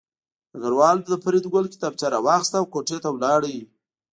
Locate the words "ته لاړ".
3.03-3.41